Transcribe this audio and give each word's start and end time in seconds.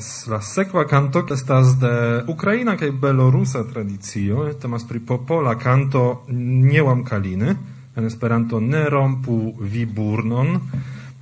Jes, 0.00 0.26
la 0.32 0.40
sekva 0.40 0.86
canto 0.88 1.20
estas 1.30 1.74
de 1.76 2.24
Ukraina 2.32 2.72
kaj 2.76 2.90
Belorusa 2.90 3.60
tradicio, 3.68 4.46
temas 4.56 4.86
pri 4.88 5.00
popola 5.04 5.58
canto 5.60 6.24
Niełam 6.32 7.04
kaliny, 7.04 7.50
en 7.96 8.06
Esperanto 8.06 8.60
ne 8.60 8.88
rompu 8.88 9.52
vi 9.60 9.84
burnon, 9.84 10.56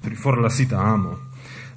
pri 0.02 0.14
forlasita 0.14 0.78
amo. 0.78 1.16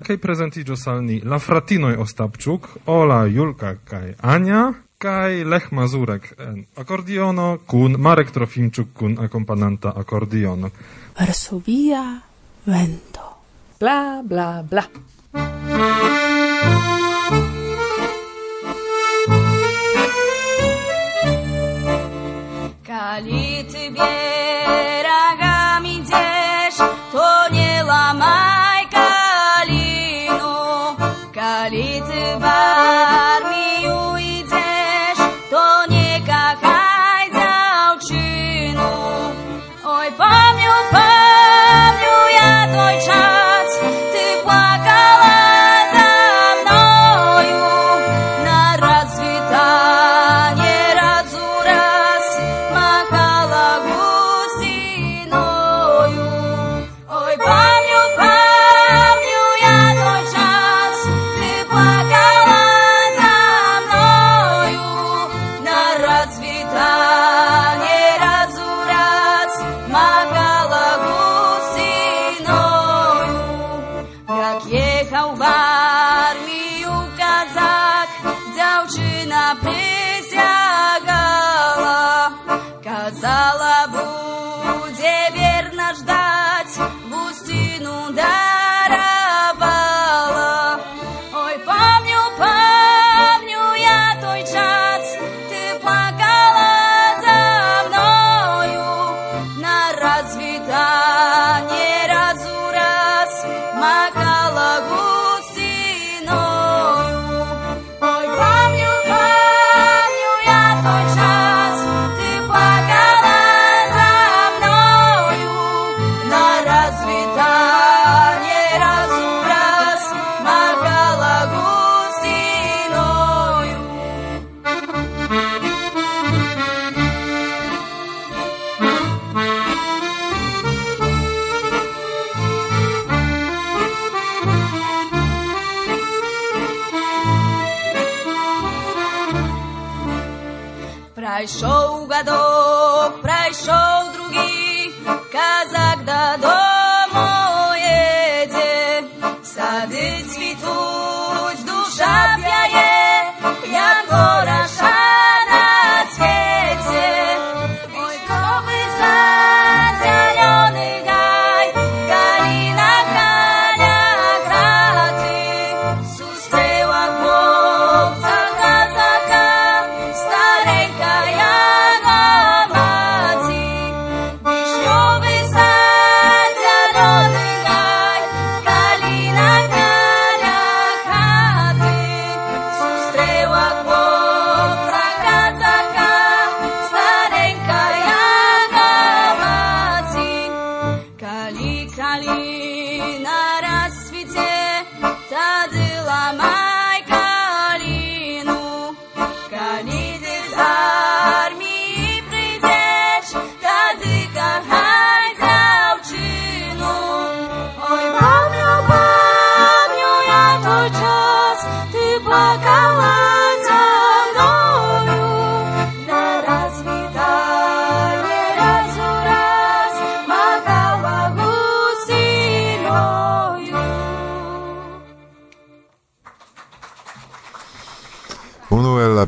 Kaj 0.06 0.18
prezentiĝos 0.22 0.86
al 0.94 1.02
ni 1.04 1.18
la 1.26 1.40
fratinoj 1.40 1.98
Ostapczuk, 2.06 2.68
Ola, 2.86 3.26
Julka 3.26 3.76
kaj 3.86 4.14
Ania, 4.22 4.70
kaj 4.98 5.42
Lech 5.44 5.72
Mazurek 5.72 6.36
en 6.38 6.66
akordiono, 6.76 7.58
kun 7.66 7.98
Marek 7.98 8.30
Trofimczuk 8.32 8.94
kun 8.94 9.18
akompananta 9.18 9.96
akordiono. 9.96 10.70
Varsovia 11.18 12.06
vento. 12.66 13.26
Bla, 13.80 14.22
bla, 14.22 14.62
bla. 14.62 15.91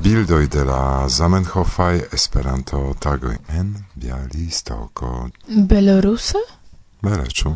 bildoj 0.04 0.48
de 0.48 0.64
la 0.64 1.10
Zamenhofaj 1.10 2.02
Esperanto-tagoj 2.12 3.38
en 3.50 3.76
Bialistoko. 3.96 5.30
Belorusa? 5.48 6.38
Bele, 7.02 7.28
ĉu? 7.30 7.54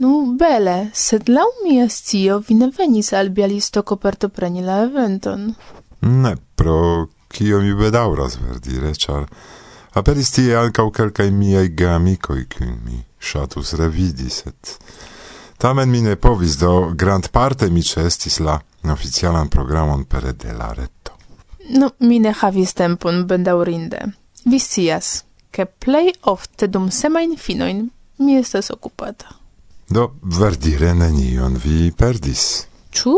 Nu, 0.00 0.12
bele, 0.40 0.76
sed 0.94 1.28
laŭ 1.28 1.44
mia 1.64 1.88
scio 1.88 2.38
vi 2.48 2.56
ne 2.56 2.70
venis 2.78 3.12
al 3.12 3.28
Bialistoko 3.28 3.96
partopreni 3.96 4.64
la 4.64 4.78
eventon. 4.86 5.50
Ne, 6.00 6.32
pro 6.54 7.08
kio 7.28 7.60
mi 7.60 7.74
bedaŭras 7.76 8.38
verdire, 8.40 8.94
ĉar 8.94 9.26
aperis 10.00 10.32
tie 10.32 10.56
ankaŭ 10.56 10.88
kelkaj 11.00 11.28
miaj 11.30 11.68
geamikoj, 11.82 12.46
kiujn 12.54 12.78
mi 12.86 13.02
ŝatus 13.20 13.74
revidi, 13.82 14.30
sed 14.30 14.76
tamen 15.60 15.92
mi 15.92 16.00
ne 16.08 16.16
povis, 16.16 16.56
do 16.56 16.72
grandparte 16.94 17.68
mi 17.70 17.84
ĉeestis 17.84 18.40
la 18.40 18.56
oficialan 18.96 19.52
programon 19.52 20.04
pere 20.04 20.32
de 20.32 20.56
la 20.56 20.72
reto. 20.72 21.15
No, 21.68 21.90
mi 21.98 22.18
ne 22.18 22.32
havis 22.32 22.74
tempon 22.74 23.24
bendaurinde. 23.26 24.02
Vi 24.44 24.58
scias, 24.58 25.24
ke 25.50 25.66
plej 25.66 26.12
ofte 26.22 26.68
dum 26.70 26.90
semajn 26.90 27.36
finoin 27.36 27.88
mi 28.18 28.36
estas 28.38 28.70
okupata. 28.70 29.34
Do, 29.88 30.10
verdire 30.22 30.94
nenion 30.94 31.56
vi 31.62 31.90
perdis. 31.92 32.66
Ĉu? 32.90 33.14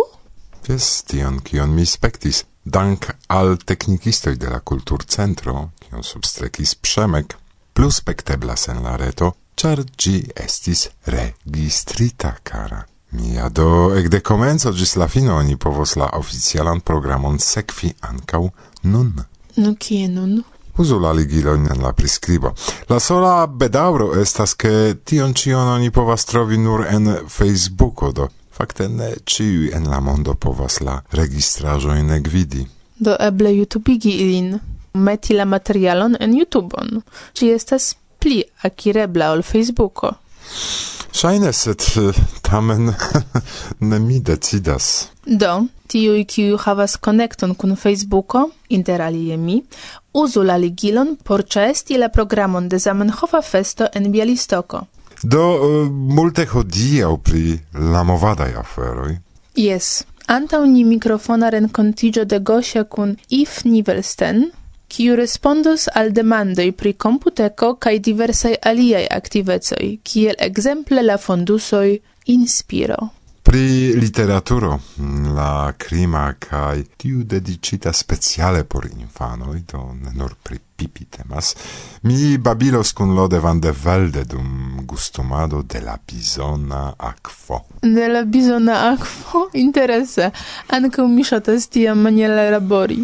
Jes, 0.69 0.89
tion 1.09 1.41
kion 1.41 1.73
mi 1.75 1.87
spektis. 1.87 2.45
Dank 2.65 3.07
al 3.33 3.57
teknikistoj 3.65 4.35
de 4.37 4.51
la 4.53 4.61
kulturcentro, 4.61 5.71
kion 5.81 6.05
substrekis 6.05 6.75
Przemek, 6.75 7.37
plus 7.73 8.03
spekteblas 8.03 8.69
en 8.69 8.83
la 8.85 8.97
reto, 9.01 9.33
ĉar 9.57 9.81
ĝi 9.97 10.19
estis 10.45 10.89
registrita 11.15 12.35
kara. 12.43 12.83
Ja 13.13 13.49
do 13.49 13.95
ekde 13.97 14.21
komenco 14.21 14.73
ĝis 14.73 14.97
la 14.97 15.09
fino 15.09 15.37
oni 15.37 15.57
povos 15.57 15.97
la 15.97 16.11
oficialan 16.19 16.81
programon 16.81 17.39
sekvi 17.41 17.93
ankaŭ 18.01 18.43
nun. 18.83 19.13
Nu 19.57 19.75
kie 19.81 20.09
nun? 20.09 20.43
Uzu 20.79 20.99
la 20.99 21.13
ligilon 21.13 21.67
en 21.73 21.81
la 21.83 21.93
priskribo. 21.93 22.53
La 22.89 23.01
sola 23.01 23.47
bedaŭro 23.47 24.13
estas 24.21 24.55
ke 24.55 24.95
tion 25.05 25.33
ĉion 25.35 25.73
oni 25.73 25.91
povas 25.91 26.25
trovi 26.29 26.59
nur 26.59 26.85
en 26.87 27.09
Facebooko, 27.29 28.13
do 28.13 28.29
fakte 28.53 28.89
ne 28.89 29.15
ĉiuj 29.25 29.73
en 29.75 29.89
la 29.91 30.01
mondo 30.01 30.35
povas 30.35 30.81
la 30.81 31.01
registraĵojn 31.13 32.13
gvidi. 32.23 32.67
Do 32.99 33.17
eble 33.21 33.55
jutubigi 33.57 34.13
ilin, 34.23 34.59
meti 34.95 35.35
la 35.35 35.45
materialon 35.45 36.17
en 36.21 36.37
YouTubeon. 36.39 37.03
Ĝi 37.35 37.51
estas 37.55 37.95
pli 38.21 38.43
akirebla 38.69 39.33
ol 39.33 39.43
Facebooko. 39.43 40.13
Ŝajne, 41.13 41.53
sed 41.53 41.85
tamen 42.47 42.93
ne 43.91 43.99
mi 43.99 44.21
decidas. 44.21 45.09
Do, 45.25 45.67
tiuj 45.87 46.25
kiu 46.25 46.59
havas 46.61 46.97
connecton 46.97 47.55
kun 47.55 47.77
Facebooko, 47.77 48.49
inter 48.69 49.03
alie 49.03 49.37
mi, 49.37 49.63
uzu 50.13 50.43
la 50.43 50.57
ligilon 50.57 51.17
por 51.25 51.45
ĉeesti 51.45 51.99
la 51.99 52.09
programon 52.09 52.69
de 52.69 52.79
Zamenhofa 52.79 53.43
festo 53.43 53.89
en 53.95 54.13
Bialistoko. 54.13 54.85
Do, 55.23 55.47
uh, 55.55 55.91
multe 55.91 56.47
hodiaŭ 56.47 57.17
pri 57.17 57.59
la 57.75 58.05
movadaj 58.05 58.55
aferoj. 58.61 59.17
Yes. 59.57 60.05
antaŭ 60.29 60.65
ni 60.69 60.85
mikrofona 60.85 61.49
renkontiĝo 61.51 62.25
de 62.25 62.39
Gosia 62.39 62.85
kun 62.85 63.17
If 63.29 63.65
Nivelsten, 63.65 64.51
kiu 64.89 65.17
respondos 65.17 65.87
al 65.95 66.13
demandoj 66.13 66.73
pri 66.73 66.93
komputeko 66.93 67.75
kaj 67.85 67.99
diversaj 67.99 68.55
aliaj 68.71 69.05
aktivecoj, 69.19 69.99
kiel 70.03 70.39
ekzemple 70.49 71.03
la 71.03 71.19
fondusoj 71.19 71.99
Inspiro. 72.35 72.99
Pri 73.49 73.95
literaturo 73.97 74.75
la 75.37 75.73
crima 75.79 76.35
kaj 76.39 76.83
tiu 76.97 77.23
dedicita 77.25 77.93
speciale 77.93 78.65
por 78.65 78.87
infanoj, 78.87 79.61
do 79.73 79.85
ne 80.03 80.13
nur 80.13 80.35
pri 80.43 80.59
pipi 80.79 81.05
temas, 81.11 81.55
mi 82.07 82.39
babilos 82.39 82.93
cun 82.95 83.15
lode 83.17 83.41
van 83.43 83.61
de 83.61 83.73
valde 83.85 84.23
dum 84.25 84.85
gustumado 84.87 85.63
de 85.63 85.81
la 85.81 85.99
bisona 86.07 86.95
aquo. 86.99 87.65
De 87.83 88.07
la 88.09 88.23
bisona 88.25 88.77
aquo? 88.93 89.49
Interesse. 89.67 90.31
Anca 90.69 91.07
mi 91.07 91.25
shotas 91.25 91.69
tia 91.69 91.95
maniela 91.95 92.51
labori. 92.51 93.03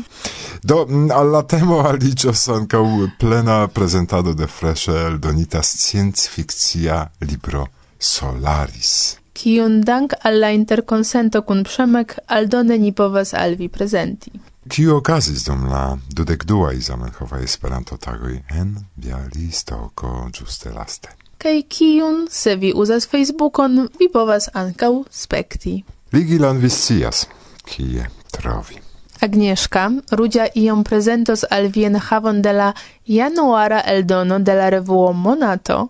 Do, 0.63 0.87
alla 1.13 1.43
temo 1.43 1.81
alicios 1.81 2.49
ancau 2.49 3.11
plena 3.19 3.67
presentado 3.69 4.35
de 4.35 4.47
freshe 4.47 4.93
eldonita 4.93 5.63
science-fictia 5.63 7.11
libro 7.21 7.69
Solaris. 7.99 9.19
Kiun 9.35 9.81
dank 9.81 10.15
alla 10.23 10.51
interconsento 10.55 11.43
kun 11.43 11.65
Przemek 11.65 12.19
aldone 12.27 12.79
ni 12.79 12.93
povas 12.93 13.35
alvi 13.35 13.69
prezenti. 13.69 14.31
Kio 14.69 14.97
okazis 14.97 15.45
dum 15.45 15.67
la 15.69 15.99
dudek 16.09 16.45
dua 16.45 16.73
Zamenhofa 16.81 17.37
Esperanto-tagoj 17.39 18.39
en 18.51 18.77
Bialistoko 18.97 20.31
ĝuste 20.33 20.73
laste? 20.73 21.09
Kaj 21.39 21.63
kiun, 21.69 22.27
se 22.31 22.57
vi 22.57 22.73
uzas 22.77 23.09
Facebookon, 23.09 23.89
vi 23.99 24.09
povas 24.13 24.49
ankaŭ 24.55 25.05
spekti. 25.11 25.83
Vigilan 26.13 26.57
vi 26.63 26.71
scias, 26.71 27.27
kie 27.69 28.09
trovi. 28.33 28.81
Agnieszka 29.21 29.91
Rudzia 30.11 30.49
iom 30.55 30.85
prezentos 30.85 31.45
al 31.51 31.69
vi 31.69 31.85
enhavon 31.85 32.43
de 32.43 32.53
la 32.53 32.73
januara 33.07 33.83
eldono 33.87 34.39
de 34.39 34.55
la 34.55 34.69
revuo 34.71 35.13
Monato. 35.13 35.89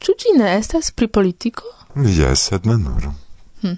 Ĉu 0.00 0.12
ĝi 0.18 0.38
ne 0.38 0.56
estas 0.56 0.90
pri 0.90 1.08
politiko? 1.08 1.62
Jes, 1.94 2.48
sed 2.48 2.66
ne 2.66 2.76
nur. 2.78 3.12
Hm. 3.62 3.76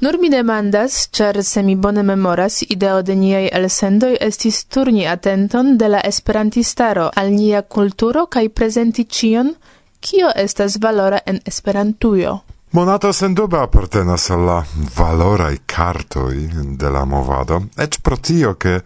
Nur 0.00 0.18
mi 0.20 0.28
demandas, 0.30 1.08
char 1.12 1.42
se 1.44 1.62
mi 1.62 1.76
bone 1.76 2.02
memoras, 2.02 2.62
ideo 2.68 3.02
de 3.02 3.14
niaj 3.14 3.48
elsendoj 3.52 4.16
estis 4.20 4.64
turni 4.64 5.06
atenton 5.08 5.78
de 5.78 5.88
la 5.88 6.00
esperantistaro 6.04 7.10
al 7.14 7.30
nia 7.32 7.62
kulturo 7.62 8.26
kaj 8.26 8.48
presenti 8.48 9.04
cion, 9.04 9.54
kio 10.00 10.32
estas 10.36 10.76
valora 10.80 11.18
en 11.26 11.40
Esperantujo. 11.44 12.40
Monato 12.70 13.12
sendube 13.12 13.58
apartenas 13.58 14.30
al 14.30 14.44
la 14.46 14.64
valorai 14.96 15.58
cartoi 15.66 16.48
de 16.76 16.90
la 16.90 17.04
movado, 17.04 17.62
ec 17.78 18.00
pro 18.02 18.16
tio, 18.16 18.54
ke 18.54 18.80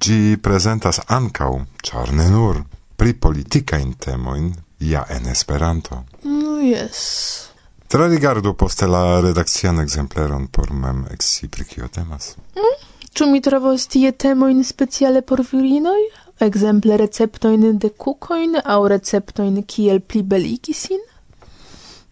gi 0.00 0.36
prezentas 0.36 1.00
ankaŭ, 1.08 1.52
char 1.82 2.12
ne 2.12 2.28
nur 2.30 2.62
pri 2.96 3.14
politikajn 3.14 3.94
temoin, 3.98 4.52
ja 4.78 5.06
en 5.08 5.26
Esperanto. 5.26 6.04
No 6.22 6.60
yes. 6.60 7.49
Tra 7.90 8.06
rigardu 8.06 8.54
poste 8.54 8.86
la 8.86 9.20
redakcian 9.20 9.80
exempleron 9.80 10.46
por 10.46 10.68
mem 10.72 11.06
exi 11.10 11.48
pri 11.48 11.64
kio 11.64 11.88
temas. 11.88 12.36
Mm? 12.54 12.76
Ĉu 13.18 13.26
mi 13.26 13.40
trovos 13.42 13.88
tie 13.90 14.12
temojn 14.12 14.60
speciale 14.64 15.22
por 15.26 15.42
virinoj? 15.48 16.04
Ekzemple 16.46 17.00
receptojn 17.02 17.66
de 17.82 17.90
kukojn 17.90 18.60
aŭ 18.62 18.78
receptojn 18.94 19.58
kiel 19.66 20.00
plibeligi 20.00 20.76
sin? 20.84 21.02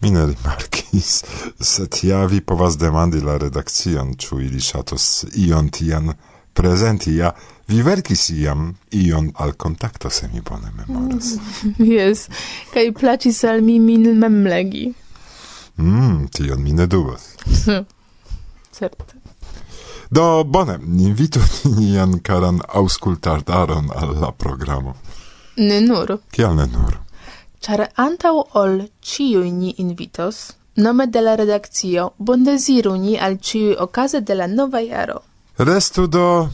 Mi 0.02 0.10
ne 0.10 0.26
rimarkis, 0.26 1.14
sed 1.60 2.02
ja 2.02 2.24
vi 2.26 2.40
povas 2.40 2.74
demandi 2.82 3.22
la 3.22 3.38
redakcion, 3.38 4.16
ĉu 4.18 4.42
ili 4.50 4.60
ŝatos 4.60 5.08
ion 5.46 5.70
tian 5.70 6.10
prezenti, 6.58 7.20
ja 7.22 7.30
vi 7.70 7.84
verkis 7.86 8.30
iam 8.34 8.72
ion 8.90 9.30
al 9.34 9.54
kontakto 9.54 10.10
se 10.10 10.26
mi 10.34 10.40
bone 10.40 10.74
memoras. 10.74 11.36
Mm, 11.38 11.84
yes, 11.96 12.26
kaj 12.74 12.90
plaĉis 12.98 13.44
al 13.44 13.62
mi 13.62 13.78
min 13.78 14.16
memlegi. 14.18 14.88
Mm, 15.78 16.28
tion 16.32 16.62
mi 16.62 16.72
ne 16.72 16.86
dubas. 16.86 17.36
Certe. 18.72 19.14
Do, 20.10 20.44
bone, 20.44 20.78
invitu 21.06 21.40
nian 21.78 22.20
caran 22.20 22.60
auscultardaron 22.68 23.90
al 23.94 24.20
la 24.20 24.32
programo. 24.32 24.94
Ne 25.56 25.80
nur. 25.80 26.18
Kial 26.30 26.54
ne 26.56 26.66
nur? 26.66 26.98
Char 27.60 27.88
antau 27.96 28.44
ol 28.54 28.88
ciui 29.02 29.50
ni 29.52 29.74
invitos, 29.78 30.52
nome 30.76 31.06
de 31.06 31.20
la 31.20 31.34
redakcio, 31.36 32.10
bondeziru 32.18 32.96
ni 32.96 33.18
al 33.18 33.38
ciui 33.38 33.74
ocase 33.78 34.20
de 34.20 34.34
la 34.34 34.46
nova 34.46 34.80
jaro. 34.80 35.22
Restu 35.58 36.06
do 36.06 36.48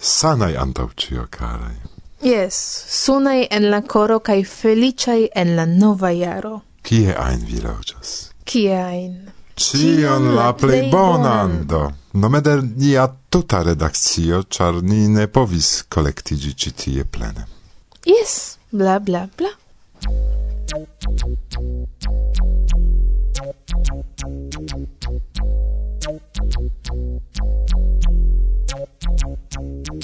sanai 0.00 0.56
antau 0.56 0.90
cio, 0.96 1.26
carai. 1.30 1.76
Yes, 2.20 2.54
sunai 2.88 3.48
en 3.50 3.70
la 3.70 3.80
coro 3.82 4.20
kai 4.20 4.44
felicaj 4.44 5.28
en 5.34 5.56
la 5.56 5.64
nova 5.66 6.12
jaro. 6.12 6.60
Kie 6.82 7.14
ein 7.16 7.44
vi 7.48 7.60
loĝas? 7.60 8.33
Ciain? 8.44 9.32
Cion 9.56 10.34
la 10.34 10.52
plei 10.52 10.88
bonan, 10.90 11.64
do. 11.66 11.92
Nome 12.12 12.40
de 12.40 12.60
nia 12.76 13.06
tuta 13.28 13.62
redakcio, 13.62 14.44
char 14.48 14.82
ni 14.82 15.08
ne 15.08 15.26
povis 15.26 15.84
collectigi 15.88 16.54
citie 16.54 17.04
plene. 17.04 17.46
Yes, 18.04 18.58
bla 18.70 19.00
bla 19.00 19.28
bla. 19.36 19.50
Thank 29.54 30.03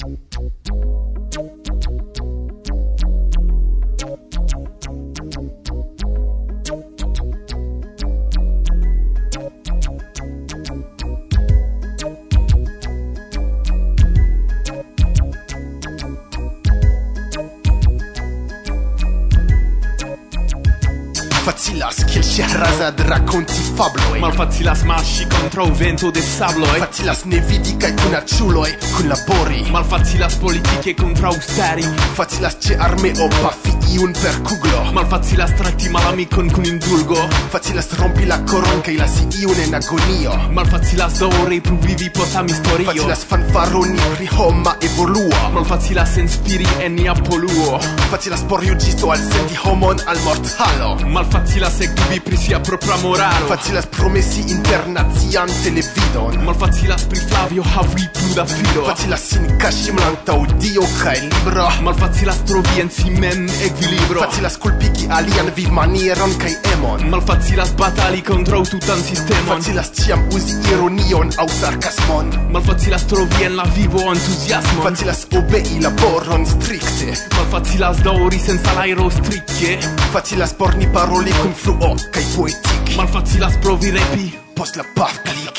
Silas 21.61 22.03
King. 22.05 22.20
Ŝia 22.31 22.47
razad 22.55 22.99
rakonti 23.09 23.63
fabloj 23.77 24.21
Malfacilas 24.23 24.85
marŝi 24.87 25.25
kontraŭ 25.33 25.65
vento 25.79 26.11
de 26.15 26.23
sabloj 26.23 26.77
Facilas 26.85 27.25
ne 27.31 27.41
vidi 27.49 27.75
kaj 27.81 27.91
kunaĉuloj 28.03 28.69
kunlabori 28.85 29.65
Malfacilas 29.75 30.39
politike 30.45 30.95
kontraŭ 31.03 31.33
stari 31.49 31.83
Facilas 32.15 32.55
ĉe 32.63 32.79
armeo 32.87 33.27
pafi 33.41 33.75
iun 33.91 34.13
per 34.15 34.35
kuglo 34.47 34.79
Malfacilas 34.95 35.51
trakti 35.59 35.89
malamikon 35.89 36.49
kun 36.55 36.65
indulgo. 36.65 37.17
Facilas 37.51 37.89
rompi 37.99 38.25
la 38.29 38.37
koron 38.47 38.81
kaj 38.85 38.95
lasi 38.99 39.25
iun 39.41 39.59
en 39.65 39.75
agonio. 39.79 40.35
Malfacilas 40.55 41.19
daŭre 41.19 41.59
pluvivi 41.65 42.09
post 42.15 42.35
amistorio. 42.39 42.87
Facilas 42.91 43.25
fanfaroni 43.29 43.99
pri 44.15 44.29
homa 44.35 44.75
evoluo 44.87 45.41
Malfacilas 45.55 46.15
inspiri 46.23 46.67
en 46.85 46.95
nia 46.95 47.15
poluo 47.27 47.79
Facilas 48.11 48.45
por 48.49 48.63
juĝisto 48.67 49.11
al 49.11 49.23
senti 49.27 49.59
homon 49.63 49.99
al 50.07 50.23
mortalo. 50.25 50.93
Malfacilas 51.17 51.81
ekdubi 51.87 52.20
pri 52.23 52.37
sia 52.37 52.59
propra 52.59 52.97
moralo. 53.03 53.47
Facilas 53.47 53.85
promesi 53.85 54.41
internacian 54.47 55.49
televidon. 55.63 56.43
Malfacilas 56.45 57.03
pri 57.09 57.19
Flavio 57.19 57.63
havi 57.63 58.07
pruda 58.13 58.45
filo 58.45 58.85
Facilas 58.85 59.21
sin 59.29 59.47
kaŝi 59.61 59.91
malantaŭ 59.97 60.39
Dio 60.61 60.85
kaj 61.01 61.19
libro. 61.21 61.67
Malfacilas 61.81 62.41
trovi 62.47 62.81
en 62.81 62.89
si 62.89 63.11
mem 63.11 63.47
equilibro. 63.67 64.21
Facilas 64.25 64.57
kulpigi 64.57 65.07
alian 65.09 65.51
vivmanieron 65.55 66.35
kai 66.41 66.53
emon. 66.73 67.07
Malfacilas 67.13 67.73
batali 67.79 68.21
kontraŭ 68.21 68.63
tutan 68.71 69.03
sistemon. 69.03 69.57
Facilas 69.57 69.91
ciam 69.99 70.23
usi 70.35 70.57
ironion 70.73 71.31
au 71.37 71.49
sarcasmon. 71.49 72.31
Malfacilas 72.51 73.07
trovi 73.11 73.45
en 73.47 73.57
la 73.59 73.67
vivo 73.75 74.07
entusiasmo 74.13 74.83
Facilas 74.83 75.25
obei 75.37 75.79
laboron 75.81 76.45
stricte. 76.45 77.15
Malfacilas 77.37 78.03
dauri 78.05 78.39
senza 78.39 78.73
l'aero 78.77 79.09
stricche. 79.09 79.77
Facilas 80.11 80.53
porni 80.53 80.87
paroli 80.87 81.31
cum 81.41 81.53
fluo. 81.53 81.95
kaj 82.11 82.23
svoj 82.23 82.51
tik 82.63 82.95
Malfacila 82.97 83.49
sprovi 83.51 83.91
repi, 83.91 84.31
posla 84.55 84.83
pav 84.95 85.15
klik 85.23 85.51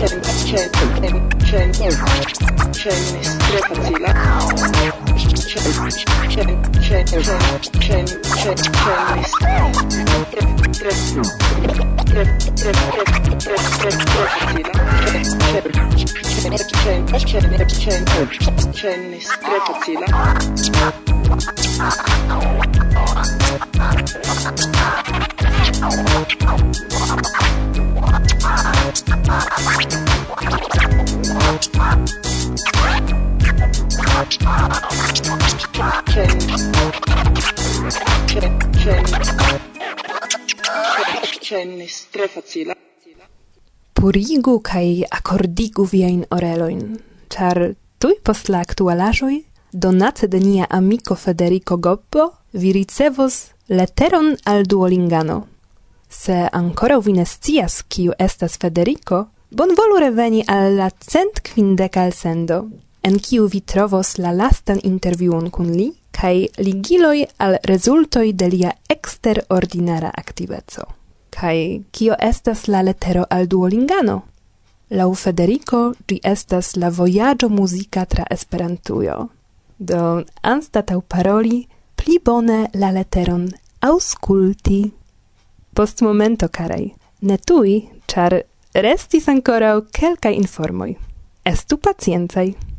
Czerny, 0.00 0.20
czerny, 0.46 1.20
czerny, 1.50 1.90
czerny, 2.72 3.22
czerny, 3.52 4.99
What? 32.80 33.29
Cennis 41.40 42.08
tre 42.12 42.28
facila. 42.28 42.74
Purigu 43.94 44.60
kai 44.60 45.04
akordigu 45.10 45.86
viajn 45.88 46.26
oreloin, 46.36 46.98
char 47.32 47.72
tui 47.96 48.18
post 48.22 48.52
la 48.52 48.60
aktualaĵoj 48.60 49.38
donace 49.72 50.28
de 50.28 50.40
nia 50.40 50.66
amico 50.68 51.14
Federico 51.14 51.76
Gobbo 51.76 52.28
vi 52.52 52.72
ricevos 52.72 53.54
leteron 53.68 54.36
al 54.44 54.64
Duolingano. 54.64 55.46
Se 56.10 56.48
ancora 56.52 56.98
vi 56.98 57.12
ne 57.12 57.24
scias, 57.24 57.82
kiu 57.88 58.12
estas 58.18 58.58
Federico, 58.58 59.30
bonvolu 59.50 59.96
reveni 59.96 60.44
al 60.46 60.76
la 60.76 60.90
cent 60.90 61.40
kvindeka 61.40 62.10
sendo 62.10 62.89
en 63.02 63.18
kiu 63.18 63.46
vi 63.46 63.60
trovos 63.60 64.18
la 64.18 64.32
lastan 64.32 64.80
intervjuon 64.84 65.50
kun 65.50 65.70
li 65.72 65.92
kaj 66.10 66.36
ligiloj 66.58 67.24
al 67.38 67.56
rezultoj 67.64 68.32
de 68.32 68.48
lia 68.48 68.72
eksterordinara 68.88 70.10
aktiveco. 70.22 70.84
Kaj 71.30 71.80
kio 71.90 72.16
estas 72.18 72.66
la 72.68 72.82
letero 72.82 73.24
al 73.30 73.46
Duolingano? 73.46 74.20
Lau 74.90 75.14
Federico 75.14 75.92
gi 76.08 76.20
estas 76.24 76.76
la 76.76 76.88
vojaĝo 76.90 77.48
muzika 77.48 78.04
tra 78.04 78.24
Esperantujo. 78.30 79.28
Do 79.78 80.24
anstatau 80.42 81.00
paroli 81.00 81.66
pli 81.96 82.18
bone 82.24 82.66
la 82.74 82.90
leteron 82.90 83.48
aŭskulti. 83.80 84.80
Post 85.74 86.02
momento, 86.02 86.48
carai, 86.48 86.90
ne 87.20 87.36
tui, 87.38 87.76
ĉar 88.06 88.40
restis 88.74 89.28
ankoraŭ 89.28 89.76
kelkaj 89.92 90.34
informoj. 90.34 90.90
Estu 91.44 91.78
pacienzai! 91.78 92.69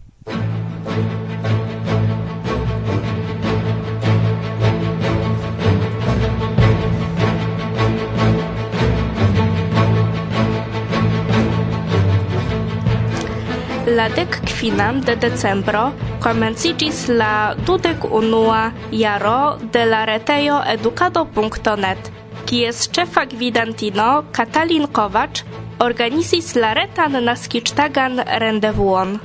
La 13.91 14.07
dec 14.13 14.35
quinam 14.45 14.99
de 15.01 15.15
decembro 15.17 15.81
comencigis 16.21 17.07
la 17.09 17.55
dudec 17.65 18.05
unua 18.05 18.59
jaro 18.91 19.57
de 19.73 19.85
la 19.89 20.05
retejo 20.05 20.61
educado.net, 20.73 22.11
kies 22.45 22.85
cefa 22.93 23.25
gvidantino 23.25 24.23
Katalin 24.31 24.85
Kovac 24.85 25.41
organizis 25.79 26.53
la 26.55 26.75
retan 26.77 27.17
naskictagan 27.25 28.21
rendevuon. 28.45 29.17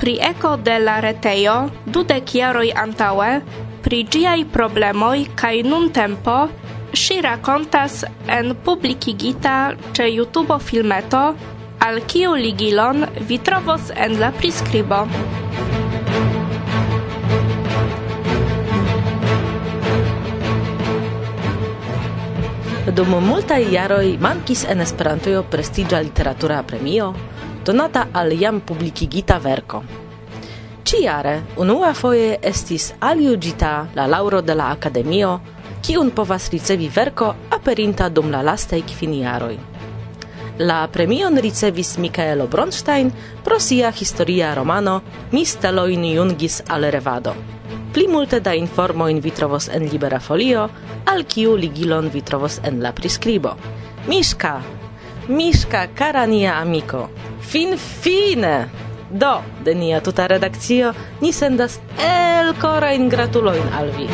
pri 0.00 0.16
eco 0.24 0.56
de 0.56 0.78
la 0.80 0.96
retejo 1.00 1.68
dudek 1.84 2.34
jaroj 2.34 2.70
antaue, 2.72 3.40
pri 3.84 3.98
giai 4.08 4.44
problemoj 4.48 5.26
kaj 5.36 5.60
nun 5.68 5.90
tempo 5.92 6.36
si 6.96 7.20
racontas 7.20 8.04
en 8.26 8.54
publicigita 8.64 9.74
ce 9.92 10.08
YouTube 10.08 10.56
filmeto 10.58 11.34
al 11.78 12.00
kiu 12.06 12.32
ligilon 12.34 13.04
vi 13.28 13.38
trovos 13.38 13.92
en 13.96 14.18
la 14.20 14.32
priskribo. 14.32 15.06
Dum 22.90 23.12
multaj 23.22 23.62
jaroj 23.70 24.16
mankis 24.18 24.64
en 24.64 24.80
Esperantujo 24.80 25.44
prestiĝa 25.50 26.00
literatura 26.00 26.62
premio, 26.62 27.12
donata 27.70 28.08
al 28.12 28.32
jam 28.34 28.60
publikigita 28.60 29.38
verko. 29.38 29.84
Ciare, 30.82 31.34
unua 31.56 31.92
foje 31.94 32.38
estis 32.42 32.88
aljuĝita 32.98 33.74
la 33.94 34.06
laŭro 34.10 34.40
de 34.42 34.56
la 34.58 34.72
Akademio, 34.74 35.36
kiun 35.86 36.10
povas 36.10 36.48
ricevi 36.50 36.88
verko 36.90 37.28
aperinta 37.54 38.08
dum 38.08 38.32
la 38.34 38.40
lastaj 38.42 38.80
kvin 38.88 39.14
jaroj. 39.20 39.54
La 40.58 40.80
premion 40.92 41.38
ricevis 41.38 41.94
Michaelo 41.98 42.48
Bronstein 42.50 43.12
pro 43.44 43.60
sia 43.60 43.92
historia 44.00 44.50
romano 44.54 45.00
Misteloin 45.30 46.04
Jungis 46.10 46.62
al 46.66 46.90
Revado. 46.90 47.36
Pli 47.92 48.08
multe 48.08 48.40
da 48.40 48.54
informo 48.54 49.08
in 49.08 49.20
vitrovos 49.20 49.68
en 49.68 49.86
Libera 49.86 50.18
Folio, 50.18 50.68
al 51.06 51.24
kiu 51.24 51.54
ligilon 51.56 52.10
vitrovos 52.10 52.60
en 52.64 52.82
la 52.82 52.92
priskribo. 52.92 53.54
Miska, 54.08 54.58
Miška, 55.30 55.86
cara 55.94 56.26
nia 56.26 56.58
amico. 56.58 57.08
Fin 57.40 57.78
fine! 57.78 58.66
Do, 59.10 59.42
de 59.62 59.74
nia 59.74 60.00
tuta 60.02 60.26
redakcio, 60.26 60.90
ni 61.20 61.32
sendas 61.32 61.78
el 61.98 62.54
cora 62.58 62.90
in 62.92 63.08
gratuloin 63.08 63.62
al 63.72 63.92
vi. 63.94 64.08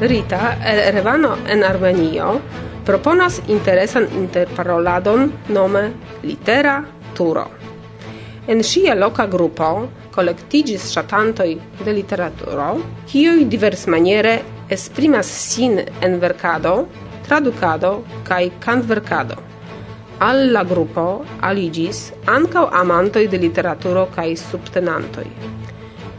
Rita, 0.00 0.58
el 0.64 0.78
Erevano 0.78 1.36
en 1.48 1.64
Armenio, 1.64 2.40
proponas 2.84 3.42
interesan 3.48 4.06
interparoladon 4.14 5.32
nome 5.48 5.92
Litera 6.22 6.84
Turo. 7.16 7.48
En 8.46 8.62
sia 8.62 8.94
loca 8.94 9.26
grupo 9.26 9.88
kolektigis 10.14 10.92
shatantoi 10.94 11.58
de 11.84 11.92
literaturo, 11.92 12.78
kiuj 13.10 13.44
diversmaniere 13.50 14.38
esprimas 14.70 15.26
sin 15.26 15.82
en 16.00 16.20
verkado 16.20 16.86
tradukado 17.28 18.02
kai 18.24 18.50
kantverkado. 18.64 19.36
Al 20.18 20.48
la 20.52 20.64
grupo 20.64 21.24
aligis 21.40 22.08
ankaŭ 22.26 22.64
amantoj 22.80 23.26
de 23.30 23.38
literaturo 23.38 24.08
kaj 24.14 24.30
subtenantoj. 24.40 25.26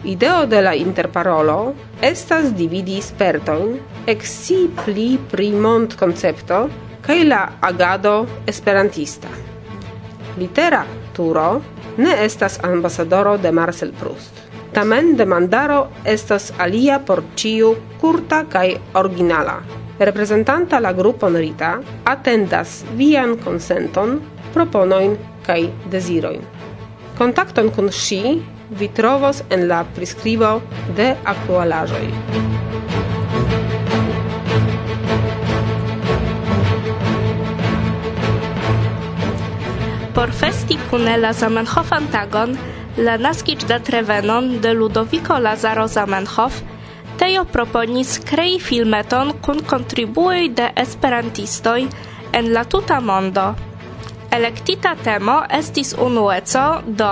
Ideo 0.03 0.45
de 0.45 0.61
la 0.63 0.73
interparolo 0.79 1.73
estas 2.01 2.53
dividi 2.55 3.01
spertojn, 3.03 3.73
eksci 4.07 4.59
pli 4.85 5.09
pri 5.31 5.49
mond-koncepto 5.51 6.59
kaj 7.03 7.17
la 7.27 7.41
agado 7.59 8.13
esperantista. 8.47 9.27
Litera 10.39 10.85
turo 11.17 11.49
ne 11.97 12.13
estas 12.23 12.59
ambasadoro 12.63 13.35
de 13.37 13.51
Marcel 13.51 13.91
Proust. 13.99 14.39
Tamen 14.71 15.15
demandaro 15.17 15.89
estas 16.05 16.53
alia 16.57 16.99
por 16.99 17.23
ciu 17.35 17.75
curta 17.99 18.45
kaj 18.47 18.77
originala 18.93 19.78
reprezentanta 19.99 20.79
la 20.79 20.93
grupon 20.93 21.35
Rita 21.35 21.79
atendas 22.05 22.83
vian 22.95 23.35
consenton, 23.43 24.19
proponoin 24.53 25.17
kai 25.45 25.69
desiroin. 25.91 26.41
Kontakton 27.17 27.69
kun 27.75 27.91
si 27.91 28.39
vi 28.79 28.87
trovos 28.95 29.43
en 29.49 29.67
la 29.67 29.83
prescribo 29.95 30.61
de 30.95 31.11
aktualaĵoj. 31.25 32.07
Por 40.15 40.31
festi 40.35 40.75
kune 40.89 41.17
la 41.17 41.31
Zamenhofan 41.33 42.07
tagon, 42.11 42.57
la 42.97 43.15
naskiĝdatrevenon 43.17 44.59
de 44.63 44.73
Ludovico 44.73 45.39
Lazaro 45.39 45.87
Zamenhof– 45.87 46.63
retejo 47.19 47.43
proponis 47.51 48.19
krei 48.23 48.59
filmeton 48.63 49.33
kun 49.43 49.57
kontribuoj 49.67 50.49
de 50.55 50.69
esperantistoj 50.75 51.81
en 52.33 52.53
la 52.53 52.63
tuta 52.63 52.99
mondo. 52.99 53.43
Elektita 54.31 54.93
temo 55.03 55.35
estis 55.57 55.91
unueco 56.05 56.63
do 56.85 57.09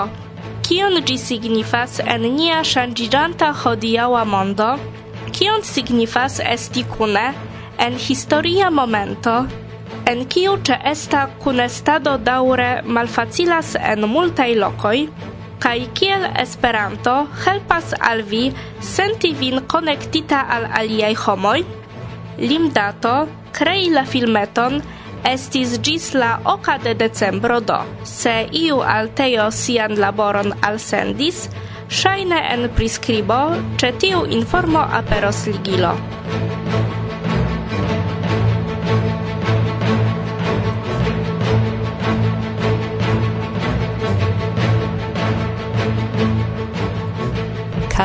kion 0.63 0.95
ĝi 1.09 1.17
signifas 1.19 1.99
en 1.99 2.23
nia 2.37 2.61
ŝanĝiĝanta 2.63 3.51
hodiaŭa 3.63 4.23
mondo, 4.23 4.69
kion 5.35 5.67
signifas 5.73 6.39
esti 6.55 6.85
kune 6.97 7.27
en 7.77 7.99
historia 8.07 8.69
momento, 8.71 9.35
en 10.07 10.23
kiu 10.25 10.55
ĉeesta 10.69 11.27
kunestado 11.43 12.15
daŭre 12.17 12.69
malfacilas 12.85 13.75
en 13.75 14.07
multaj 14.07 14.53
lokoj, 14.55 14.97
kai 15.59 15.87
kiel 15.93 16.25
Esperanto 16.41 17.15
helpas 17.45 17.93
al 17.99 18.23
vi 18.23 18.51
senti 18.81 19.33
vin 19.33 19.63
konektita 19.67 20.45
al 20.55 20.67
aliaj 20.81 21.15
homoj? 21.25 21.59
Limdato 22.37 23.15
krei 23.51 23.89
la 23.89 24.05
filmeton 24.05 24.81
estis 25.25 25.79
gis 25.81 26.13
la 26.13 26.39
oka 26.45 26.77
de 26.83 26.93
decembro 26.93 27.59
do. 27.59 27.79
Se 28.03 28.35
iu 28.51 28.81
altejo 28.81 29.49
sian 29.51 29.97
laboron 29.99 30.53
alsendis, 30.61 31.47
Shaine 31.89 32.39
en 32.53 32.67
priskribo 32.75 33.39
ĉe 33.79 33.93
tiu 34.01 34.25
informo 34.39 34.83
aperos 34.99 35.45
ligilo. 35.47 35.93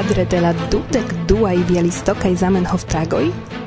kadre 0.03 0.25
de 0.25 0.41
la 0.41 0.53
dudek 0.71 1.11
duaj 1.29 1.57
bialistokaj 1.69 2.35
Zamenhof 2.37 2.85
tragoj 2.91 3.27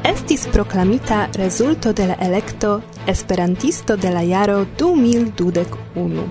estis 0.10 0.48
proklamita 0.52 1.28
rezulto 1.34 1.94
de 1.94 2.08
la 2.08 2.16
elekto 2.20 2.82
Esperantisto 3.08 3.96
de 3.96 4.10
la 4.12 4.22
jaro 4.22 4.66
2021. 4.80 6.26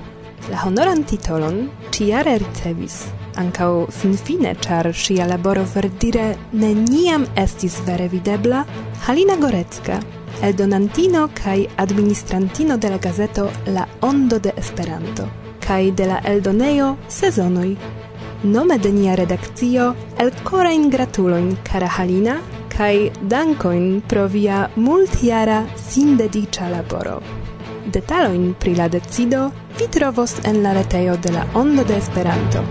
La 0.50 0.58
honoran 0.64 1.04
titolon 1.04 1.70
ciare 1.90 2.36
ricevis 2.38 2.98
ankaŭ 3.40 3.86
finfine, 3.90 4.52
ĉar 4.66 4.90
ŝia 4.92 5.28
laboro 5.30 5.64
verdire 5.74 6.26
neniam 6.52 7.24
estis 7.36 7.78
vere 7.86 8.08
videbla, 8.08 8.64
Halina 9.06 9.38
Gorecka, 9.40 10.02
eldonantino 10.42 11.28
kaj 11.40 11.64
administrantino 11.76 12.76
de 12.76 12.90
la 12.90 12.98
gazeto 12.98 13.48
La 13.66 13.86
Ondo 14.02 14.38
de 14.38 14.52
Esperanto 14.56 15.30
kaj 15.66 15.90
de 15.96 16.06
la 16.06 16.20
eldoneo 16.24 16.96
Sezonoj 17.08 17.76
nome 18.44 18.78
de 18.78 18.92
nia 18.92 19.16
redakcio 19.16 19.94
el 20.18 20.30
corain 20.44 20.90
gratuloin 20.90 21.56
kara 21.64 21.88
Halina, 21.88 22.40
kai 22.68 23.10
dankoin 23.22 24.02
pro 24.02 24.28
via 24.28 24.68
multiara 24.76 25.64
sin 25.76 26.16
dedica 26.16 26.68
laboro. 26.68 27.20
Detaloin 27.92 28.54
pri 28.54 28.74
la 28.74 28.88
decido 28.88 29.50
vi 29.78 29.88
trovos 29.88 30.34
en 30.44 30.62
la 30.62 30.72
retejo 30.72 31.16
de 31.16 31.32
la 31.32 31.46
Ondo 31.54 31.84
de 31.84 31.96
Esperanto. 31.96 32.64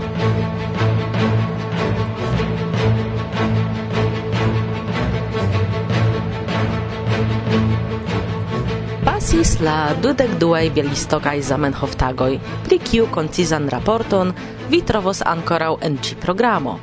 pasis 9.34 9.60
la 9.60 9.90
dudek 10.02 10.36
duaj 10.38 10.68
bielistokaj 10.70 11.40
Zamenhoftagoj, 11.42 12.36
pri 12.64 12.76
kiu 12.78 13.08
koncizan 13.10 13.66
raporton 13.68 14.30
vi 14.70 14.78
trovos 14.86 15.22
ankoraŭ 15.26 15.72
en 15.82 15.96
ĉi 15.98 16.14
programo. 16.22 16.76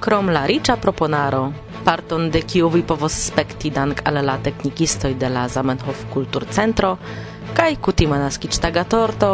Krom 0.00 0.32
la 0.34 0.42
riĉa 0.50 0.74
proponaro, 0.82 1.52
parton 1.84 2.32
de 2.34 2.42
kiu 2.42 2.72
vi 2.74 2.82
povos 2.82 3.14
spekti 3.28 3.70
dank 3.70 4.02
al 4.10 4.18
la 4.26 4.34
teknikistoj 4.42 5.14
de 5.14 5.30
la 5.30 5.46
Zamenhof 5.48 6.04
Kulturcentro, 6.10 6.96
kaj 7.54 7.76
kutima 7.76 8.18
naskiĝtaga 8.18 8.84
torto, 8.84 9.32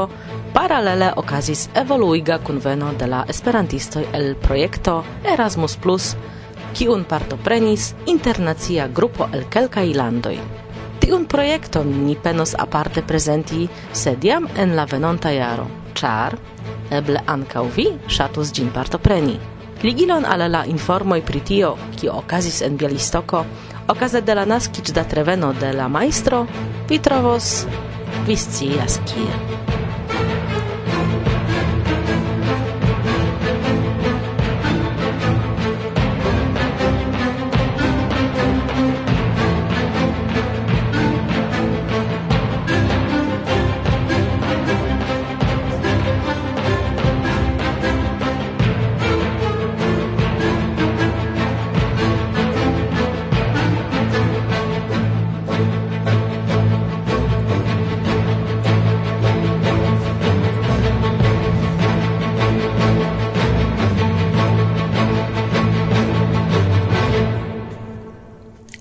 paralele 0.52 1.12
okazis 1.16 1.68
evoluiga 1.74 2.38
kunveno 2.44 2.92
de 2.92 3.06
la 3.06 3.24
esperantistoj 3.28 4.04
el 4.12 4.34
projekto 4.36 5.02
Erasmus+, 5.24 5.78
kiun 6.76 7.04
partoprenis 7.08 7.94
internacia 8.06 8.88
grupo 8.88 9.32
el 9.32 9.48
kelkaj 9.48 9.94
landoj. 9.94 10.36
Tiun 11.00 11.24
projekton 11.26 11.88
ni 12.06 12.16
penos 12.16 12.54
aparte 12.58 13.02
prezenti 13.02 13.68
sed 13.92 14.24
jam 14.24 14.48
en 14.56 14.76
la 14.76 14.84
venonta 14.84 15.32
jaro, 15.32 15.66
ĉar 15.96 16.36
eble 16.90 17.22
ankaŭ 17.26 17.64
vi 17.76 17.86
ŝatus 18.08 18.52
ĝin 18.56 18.70
partopreni. 18.74 19.38
Ligilon 19.82 20.26
al 20.28 20.44
la 20.52 20.64
informoj 20.68 21.22
pri 21.24 21.40
tio, 21.40 21.70
kio 21.96 22.18
okazis 22.20 22.60
en 22.62 22.76
Bialistoko, 22.76 23.44
okaze 23.88 24.20
de 24.20 24.34
la 24.36 24.44
naskiĝda 24.44 25.06
treveno 25.08 25.54
de 25.60 25.72
la 25.72 25.88
majstro, 25.88 26.44
vi 26.88 26.98
trovos 26.98 27.64
vi 28.26 28.36
scias 28.36 29.00
kie. 29.08 29.59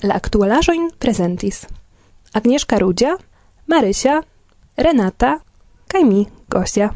La 0.10 0.15
aktualaĵojn 0.17 0.88
prezentis 0.98 1.67
Agnieszka 2.34 2.80
Rudzia, 2.82 3.12
Marysia, 3.69 4.15
Renata 4.74 5.36
kaj 5.86 6.02
mi, 6.08 6.26
Gosia. 6.50 6.89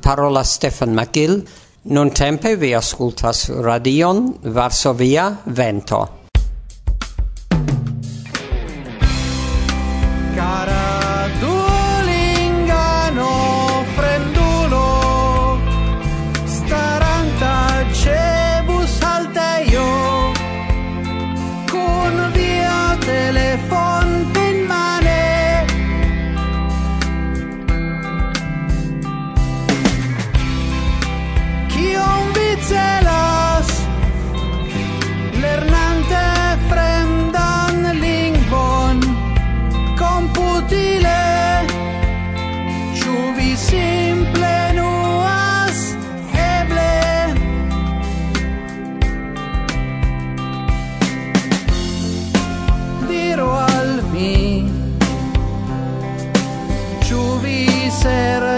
parola 0.00 0.42
Stefan 0.42 0.92
Magil. 0.92 1.46
Non 1.82 2.10
tempe 2.12 2.56
vi 2.56 2.74
ascoltas 2.74 3.48
radion 3.60 4.36
Varsovia 4.42 5.40
Vento. 5.44 6.19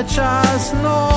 just 0.05 0.75
no. 0.75 1.12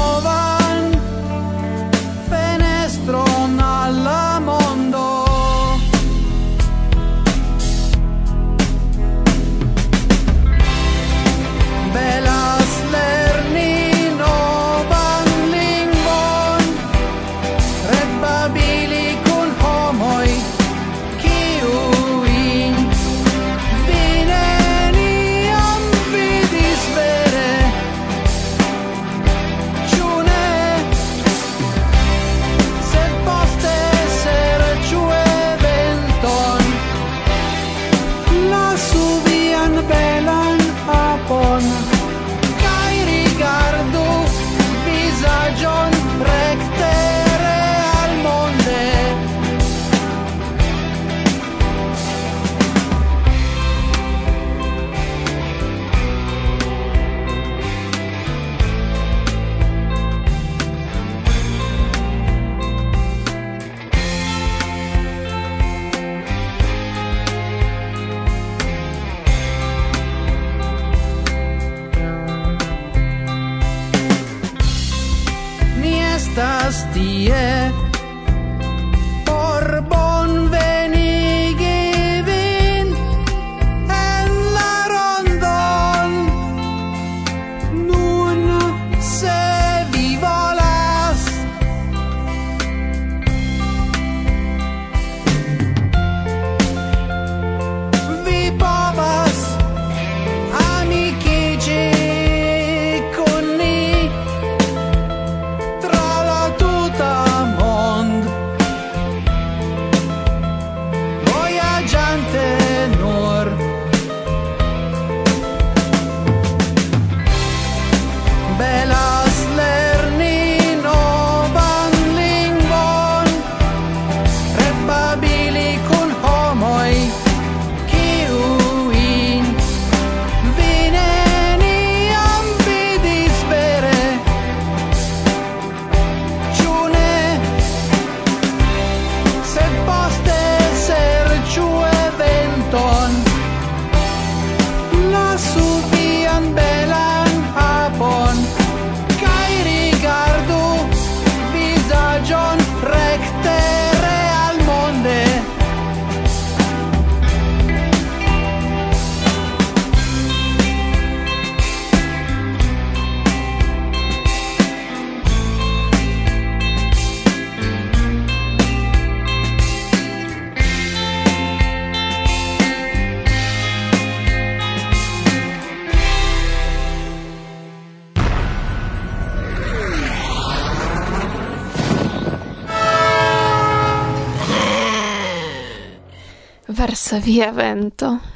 passa 187.05 187.19
via 187.19 187.51
vento. 187.51 188.34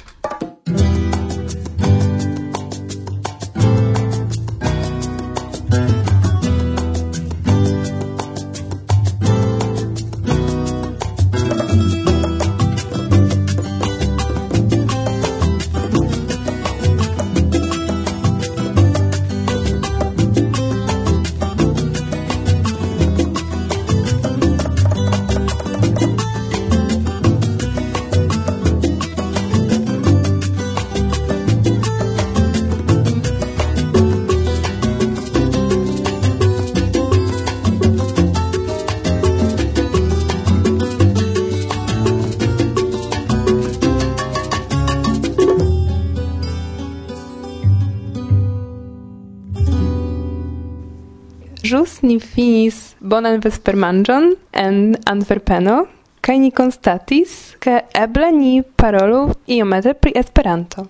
ni 52.10 52.18
finis 52.18 52.94
bonan 53.00 53.38
vespermanĝon 53.42 54.32
en 54.52 54.78
Antverpeno 55.06 55.84
kaj 56.20 56.36
ni 56.42 56.50
konstatis, 56.52 57.56
ke 57.62 57.78
eble 57.96 58.28
ni 58.34 58.60
parolu 58.62 59.30
iomete 59.48 59.94
pri 59.94 60.12
Esperanto. 60.20 60.86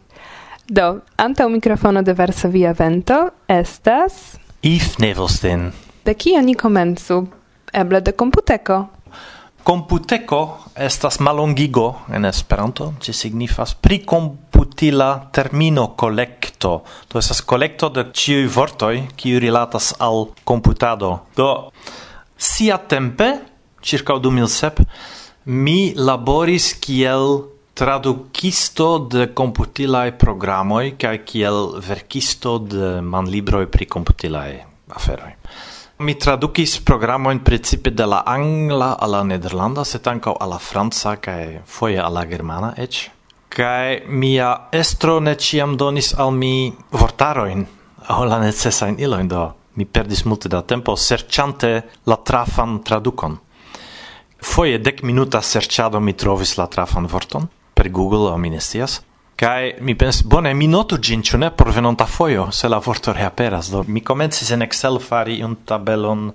Do, 0.71 0.87
antaŭ 1.19 1.49
mikrofono 1.51 2.03
de 2.03 2.15
Varsovia 2.19 2.73
Vento 2.79 3.19
estas... 3.49 4.39
Yves 4.63 4.99
Nevelstein. 5.03 5.71
De 6.05 6.15
kio 6.15 6.41
ni 6.43 6.55
komencu? 6.55 7.23
Eble 7.73 8.01
de 8.01 8.13
komputeko. 8.13 8.81
Komputeko 9.63 10.41
estas 10.75 11.21
malongigo 11.21 12.07
en 12.11 12.25
Esperanto, 12.25 12.95
ĝi 13.03 13.15
signifas 13.15 13.75
pri 13.75 14.01
komputeco 14.03 14.50
utila 14.61 15.29
termino 15.33 15.95
collecto. 15.97 16.83
Do 17.09 17.19
esas 17.19 17.41
collecto 17.43 17.89
de 17.89 18.11
ciui 18.13 18.47
vortoi, 18.47 19.09
qui 19.17 19.39
rilatas 19.39 19.95
al 19.99 20.29
computado. 20.45 21.27
Do, 21.35 21.73
sia 22.37 22.79
tempe, 22.79 23.41
circa 23.81 24.15
2007, 24.15 24.85
mi 25.45 25.95
laboris 25.97 26.75
kiel 26.79 27.49
tradukisto 27.75 28.99
de 28.99 29.33
computilai 29.33 30.13
programoi 30.13 30.97
kai 31.01 31.23
kiel 31.25 31.81
verkisto 31.81 32.59
de 32.59 33.01
manlibroj 33.01 33.67
pri 33.73 33.87
computilai 33.89 34.59
aferoj. 34.93 35.33
Mi 36.01 36.15
tradukis 36.17 36.79
programojn 36.85 37.41
principe 37.45 37.91
de 37.91 38.07
la 38.07 38.23
angla 38.27 38.95
alla 39.01 39.23
nederlanda, 39.25 39.85
set 39.85 40.07
ankaŭ 40.09 40.37
alla 40.41 40.59
franca 40.59 41.17
kaj 41.17 41.63
foje 41.67 42.01
alla 42.01 42.25
germana 42.25 42.75
eĉ 42.77 43.03
kai 43.51 44.03
mia 44.07 44.69
estro 44.73 45.19
ne 45.21 45.35
ciam 45.35 45.77
donis 45.77 46.15
al 46.15 46.33
mi 46.33 46.73
vortaroin. 46.95 47.67
Aŭ 48.11 48.23
la 48.27 48.39
necesajn 48.43 48.99
ilojn 49.03 49.29
do 49.29 49.43
mi 49.77 49.85
perdis 49.85 50.25
multe 50.25 50.49
da 50.49 50.63
tempo 50.63 50.97
serĉante 50.97 51.71
la 52.07 52.17
trafan 52.17 52.81
tradukon. 52.87 53.37
Foje 54.41 54.79
dek 54.79 55.03
minuta 55.03 55.43
serĉado 55.43 56.01
mi 56.01 56.17
trovis 56.17 56.57
la 56.59 56.67
trafan 56.67 57.07
vorton. 57.07 57.49
Per 57.75 57.91
Google 57.91 58.31
aŭ 58.33 58.39
mi 58.39 58.51
ne 58.51 58.61
scias. 58.61 59.01
Kai 59.41 59.75
mi 59.81 59.95
pens 59.97 60.23
bone 60.23 60.53
mi 60.55 60.67
notu 60.69 60.99
gin 61.01 61.23
ĉu 61.25 61.39
ne 61.41 61.51
por 61.51 61.71
venonta 61.73 62.07
fojo 62.07 62.51
se 62.53 62.69
la 62.69 62.79
vorto 62.79 63.13
reaperas. 63.13 63.71
Do 63.73 63.85
mi 63.87 64.01
komencis 64.01 64.51
en 64.51 64.63
Excel 64.63 64.99
fari 65.01 65.43
un 65.43 65.57
tabelon 65.65 66.31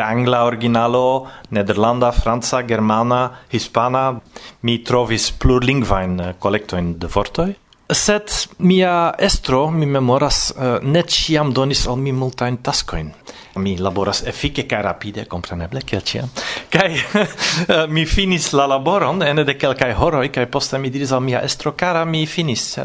angla 0.00 0.44
originalo, 0.44 1.26
nederlanda, 1.50 2.12
franca, 2.12 2.62
germana, 2.62 3.30
hispana. 3.52 4.20
Mi 4.62 4.78
trovis 4.84 5.32
plurlingvain 5.32 6.20
eh, 6.20 6.34
kolektojn 6.38 6.94
de 6.98 7.10
vortoj. 7.12 7.52
Sed 7.92 8.32
mia 8.64 9.12
estro, 9.20 9.66
mi 9.70 9.86
memoras, 9.86 10.52
eh, 10.56 10.78
ne 10.82 11.02
ciam 11.02 11.52
donis 11.52 11.86
al 11.86 11.96
mi 11.96 12.12
multain 12.12 12.56
taskoin. 12.62 13.10
Mi 13.56 13.76
laboras 13.76 14.22
efike 14.26 14.64
kaj 14.64 14.82
rapide, 14.82 15.24
kompreneble, 15.28 15.82
kiel 15.84 16.00
Kai 16.00 16.22
Kaj 16.70 16.94
eh, 16.94 17.86
mi 17.88 18.06
finis 18.06 18.52
la 18.52 18.66
laboron 18.66 19.22
ene 19.22 19.44
de 19.44 19.58
kelkaj 19.58 19.92
horoj 19.92 20.32
kaj 20.32 20.46
poste 20.46 20.78
mi 20.78 20.90
diris 20.90 21.12
al 21.12 21.20
mia 21.20 21.42
estro, 21.42 21.72
kara, 21.72 22.04
mi 22.04 22.26
finis. 22.26 22.78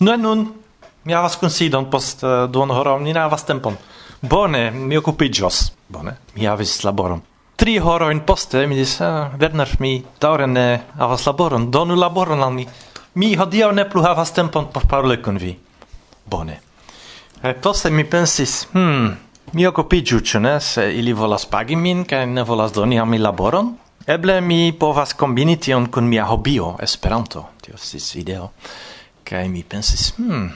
Ne 0.00 0.16
nun, 0.16 0.48
mi 1.04 1.12
havas 1.12 1.36
kunsidon 1.36 1.90
post 1.90 2.24
duonhoro, 2.48 2.98
ni 2.98 3.12
ne 3.12 3.20
havas 3.20 3.44
tempon. 3.44 3.76
Bone, 4.20 4.70
mi 4.70 4.96
occupigios. 4.96 5.72
Bone, 5.86 6.16
mi 6.34 6.46
avis 6.46 6.82
laboron. 6.82 7.20
Tri 7.56 7.78
horo 7.78 8.10
in 8.10 8.24
poste 8.24 8.66
mi 8.66 8.74
dis, 8.74 9.00
ah, 9.00 9.30
Werner, 9.38 9.76
mi 9.78 10.04
daure 10.20 10.46
ne 10.46 10.82
havas 10.98 11.26
laboron, 11.26 11.70
donu 11.70 11.94
laboron 11.94 12.42
al 12.42 12.52
mi. 12.52 12.66
Mi 13.14 13.36
hodiaŭ 13.38 13.70
ne 13.72 13.84
plu 13.86 14.02
havas 14.02 14.32
tempon 14.34 14.72
por 14.72 14.86
paroli 14.90 15.20
kun 15.22 15.38
vi. 15.38 15.52
Bone. 16.26 16.58
E 17.42 17.52
poste 17.54 17.90
mi 17.90 18.04
pensis, 18.04 18.66
hmm, 18.72 19.12
mi 19.52 19.66
occupigiu, 19.66 20.18
ĉu 20.20 20.40
ne, 20.40 20.56
se 20.60 20.88
ili 20.98 21.12
volas 21.12 21.46
pagi 21.46 21.76
min 21.76 22.02
kaj 22.04 22.26
ne 22.26 22.42
volas 22.42 22.74
doni 22.74 22.98
al 22.98 23.06
mi 23.06 23.18
laboron? 23.18 23.70
Eble 24.06 24.40
mi 24.40 24.72
povas 24.72 25.14
kombini 25.14 25.56
tion 25.60 25.86
kun 25.86 26.08
mia 26.08 26.26
hobio, 26.26 26.74
Esperanto. 26.82 27.44
Tio 27.62 27.78
estis 27.78 28.14
ideo. 28.18 28.50
Kaj 29.24 29.48
mi 29.48 29.62
pensis, 29.62 30.10
hmm, 30.18 30.50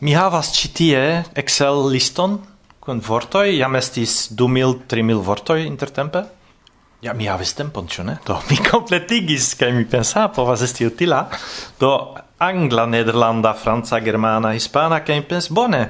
mi 0.00 0.18
havas 0.18 0.50
ĉi 0.58 0.74
tie 0.74 1.00
Excel 1.34 1.86
liston 1.92 2.40
kun 2.86 3.00
vortoj 3.02 3.50
jam 3.50 3.74
estis 3.74 4.28
2000-3000 4.38 5.22
vortoj 5.26 5.64
intertempe. 5.66 6.20
Ja, 7.02 7.12
mi 7.18 7.26
havis 7.26 7.52
tempon, 7.58 7.88
ĉu 7.90 8.04
ne? 8.06 8.14
Do 8.26 8.36
mi 8.46 8.60
kompletigis 8.62 9.48
kaj 9.58 9.72
mi 9.74 9.82
pensa 9.90 10.28
povas 10.34 10.62
esti 10.62 10.86
utila. 10.86 11.24
Do 11.80 11.90
angla, 12.38 12.86
nederlanda, 12.86 13.56
franca, 13.58 13.98
germana, 14.00 14.54
hispana 14.54 15.00
kaj 15.02 15.18
mi 15.18 15.40
bone. 15.50 15.82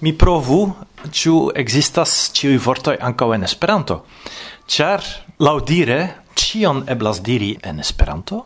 Mi 0.00 0.12
provu 0.18 0.72
ĉu 1.12 1.52
ekzistas 1.54 2.32
ĉiuj 2.34 2.58
vortoj 2.58 2.98
ankaŭ 3.00 3.32
en 3.34 3.44
Esperanto. 3.46 4.02
Ĉar 4.66 5.06
laŭdire 5.38 6.00
ĉion 6.34 6.84
eblas 6.88 7.22
diri 7.22 7.54
en 7.62 7.78
Esperanto 7.78 8.44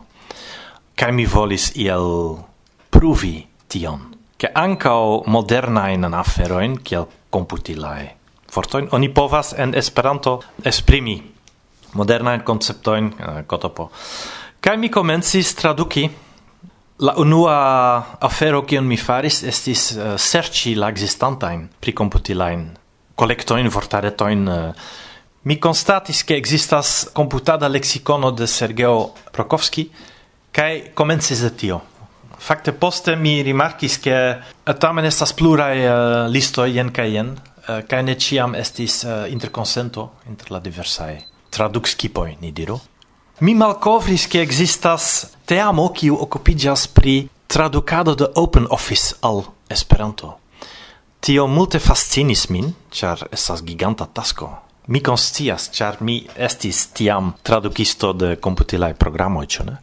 kaj 0.95 1.11
mi 1.11 1.25
volis 1.25 1.71
iel 1.75 2.37
pruvi 2.89 3.47
tion. 3.67 4.13
Ke 4.37 4.51
ankaŭ 4.53 5.25
modernajn 5.25 6.13
aferojn 6.13 6.77
kiel 6.83 7.09
komputilae. 7.29 8.15
fortoin 8.51 8.87
oni 8.91 9.09
povas 9.09 9.53
en 9.57 9.75
Esperanto 9.75 10.39
esprimi 10.65 11.23
moderna 11.93 12.39
konceptojn 12.43 13.05
uh, 13.05 13.19
eh, 13.19 13.43
kotopo. 13.47 13.91
kai 14.61 14.77
mi 14.77 14.89
komencis 14.89 15.55
traduki 15.55 16.09
La 16.99 17.13
unua 17.15 18.17
afero 18.19 18.65
kion 18.67 18.83
mi 18.83 18.97
faris 18.97 19.37
estis 19.47 19.93
uh, 19.95 20.17
serĉi 20.19 20.73
la 20.75 20.89
ekzistantajn 20.91 21.61
pri 21.79 21.93
komputilajn 21.95 22.65
kolektojn, 23.15 23.69
vortaretojn. 23.71 24.47
Uh, 24.47 24.55
eh. 24.55 24.73
mi 25.47 25.55
konstatis 25.55 26.25
ke 26.27 26.35
ekzistas 26.35 27.07
komputada 27.15 27.69
leksikono 27.71 28.33
de 28.35 28.47
Sergeo 28.47 29.13
Prokovski 29.31 29.85
kai 30.51 30.91
komencis 30.93 31.39
de 31.39 31.53
tio. 31.55 31.79
Fakte 32.39 32.71
poste 32.71 33.15
mi 33.15 33.43
rimarkis 33.43 33.97
ke 34.03 34.15
eh, 34.15 34.75
tamen 34.79 35.05
estas 35.05 35.33
pluraj 35.33 35.75
uh, 35.83 35.93
listoj 36.31 36.69
jen 36.71 36.91
kaj 36.95 37.09
jen 37.11 37.33
uh, 37.35 37.81
kaj 37.87 38.03
ne 38.03 38.15
ĉiam 38.15 38.55
estis 38.55 39.03
uh, 39.03 39.25
interkonsento 39.27 40.09
inter 40.29 40.53
la 40.55 40.59
diversaj 40.63 41.17
tradukskipoj 41.49 42.37
ni 42.41 42.51
diru. 42.51 42.79
Mi 43.39 43.55
malkovris 43.55 44.27
ke 44.27 44.41
ekzistas 44.43 45.25
teamo 45.47 45.87
kiu 45.95 46.17
okupiĝas 46.21 46.87
pri 46.87 47.27
tradukado 47.47 48.15
de 48.15 48.27
Open 48.35 48.67
Office 48.69 49.15
al 49.21 49.43
Esperanto. 49.69 50.37
Tio 51.19 51.47
multe 51.47 51.79
fascinis 51.79 52.47
min, 52.49 52.73
ĉar 52.91 53.27
esas 53.31 53.63
giganta 53.63 54.05
tasko. 54.05 54.49
Mi 54.87 55.01
konscias, 55.03 55.69
ĉar 55.75 55.99
mi 56.01 56.21
estis 56.35 56.87
tiam 56.95 57.33
tradukisto 57.43 58.13
de 58.13 58.35
komputilaj 58.41 58.93
programoj, 58.93 59.45
ĉu 59.45 59.65
ne? 59.67 59.75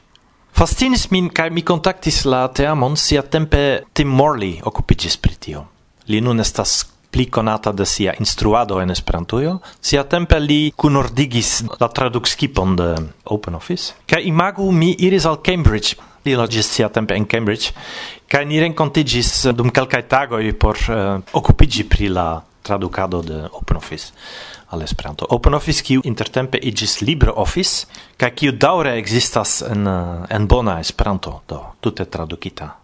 Fascinis 0.57 1.11
min 1.13 1.27
kai 1.29 1.51
mi 1.53 1.61
contactis 1.61 2.23
la 2.25 2.47
teamon 2.49 2.95
sia 2.97 3.21
tempe 3.21 3.59
Tim 3.93 4.09
Morley 4.09 4.55
okupiĝis 4.65 5.19
pri 5.21 5.35
tio. 5.37 5.65
Li 6.09 6.23
nun 6.25 6.41
estas 6.41 6.79
pli 7.13 7.27
conata 7.29 7.75
de 7.77 7.85
sia 7.85 8.15
instruado 8.17 8.79
en 8.81 8.95
Esperantujo, 8.95 9.59
sia 9.85 10.07
tempe 10.09 10.39
li 10.41 10.73
kunordigis 10.73 11.51
la 11.77 11.91
tradukskipon 11.93 12.73
de 12.81 12.89
OpenOffice. 13.37 14.01
Kaj 14.09 14.25
imagu 14.25 14.71
mi 14.73 14.95
iris 14.97 15.29
al 15.29 15.43
Cambridge, 15.45 16.01
li 16.25 16.33
logis 16.41 16.73
sia 16.73 16.89
tempe 16.89 17.21
en 17.21 17.29
Cambridge, 17.29 17.77
kaj 18.25 18.47
ni 18.49 18.65
renkontiĝis 18.65 19.51
dum 19.53 19.69
kelkaj 19.69 20.07
tagoj 20.09 20.45
por 20.57 20.81
eh, 20.89 20.97
uh, 20.97 21.37
okupiĝi 21.37 21.85
pri 21.85 22.09
la 22.17 22.31
traducado 22.65 23.21
de 23.23 23.45
OpenOffice 23.53 24.13
al 24.71 24.83
Esperanto. 24.83 25.27
OpenOffice 25.31 25.83
kiu 25.83 26.01
intertempe 26.05 26.59
iĝis 26.59 27.01
LibreOffice 27.03 27.87
kaj 28.17 28.31
kiu 28.35 28.53
daŭre 28.53 28.97
ekzistas 28.99 29.61
en 29.63 29.87
eh, 29.87 30.27
en 30.37 30.49
bona 30.49 30.81
Esperanto, 30.81 31.41
do 31.49 31.63
tute 31.81 32.05
tradukita. 32.05 32.75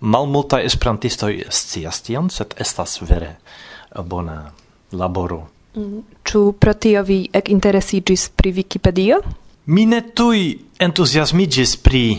malmulta 0.00 0.60
esperantistoj 0.62 1.42
scias 1.50 2.02
tion, 2.02 2.30
sed 2.30 2.54
estas 2.58 3.00
vere 3.02 3.36
eh, 3.36 4.02
bona 4.02 4.52
laboro. 4.92 5.48
Mm, 5.74 6.02
ĉu 6.24 6.52
pro 6.60 6.74
tio 6.74 7.02
vi 7.02 7.28
ekinteresiĝis 7.32 8.28
pri 8.36 8.52
Wikipedio? 8.52 9.20
Mi 9.66 9.86
ne 9.86 10.00
tuj 10.14 10.58
entuziasmiĝis 10.78 11.76
pri 11.82 12.18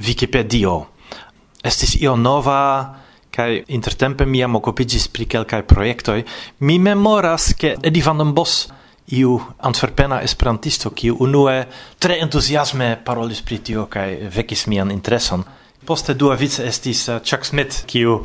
Wikipedio. 0.00 0.86
Estis 1.62 1.94
io 2.00 2.16
nova 2.16 2.58
kai 3.38 3.62
intertempe 3.70 4.26
mi 4.26 4.42
am 4.42 4.58
okupigis 4.58 5.06
pri 5.14 5.28
kelkaj 5.30 5.62
projektoj. 5.70 6.24
Mi 6.66 6.78
memoras 6.82 7.52
ke 7.54 7.76
edi 7.86 8.02
van 8.02 8.18
den 8.18 8.34
Bos 8.34 8.64
iu 9.14 9.38
antverpena 9.64 10.20
esperantisto 10.26 10.90
kiu 10.90 11.16
unue 11.24 11.62
tre 12.02 12.18
entuziasme 12.24 12.96
parolis 13.04 13.40
pri 13.42 13.58
tio 13.64 13.86
kaj 13.86 14.16
vekis 14.34 14.66
mian 14.66 14.90
intereson. 14.90 15.44
Poste 15.86 16.14
dua 16.18 16.34
vice 16.36 16.66
estis 16.66 17.06
uh, 17.08 17.22
Chuck 17.24 17.46
Smith 17.46 17.84
kiu 17.86 18.24